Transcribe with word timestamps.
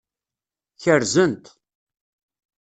Kerzen-t. 0.83 1.45